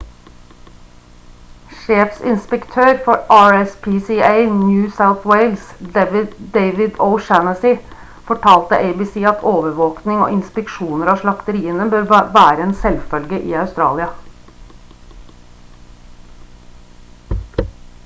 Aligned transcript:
sjefinspektør 1.79 2.87
for 3.07 3.19
rspca 3.39 4.29
new 4.61 4.85
south 5.01 5.27
wales 5.31 5.67
david 6.55 6.95
o'shannessy 7.07 7.73
fortalte 8.31 8.79
abc 8.87 9.11
at 9.33 9.45
overvåkning 9.51 10.23
og 10.27 10.31
inspeksjoner 10.37 11.11
av 11.13 11.19
slakteriene 11.25 11.87
bør 11.93 12.09
være 12.39 12.65
en 12.69 12.73
selvfølge 12.85 13.39
i 13.53 13.57
australia 13.65 14.09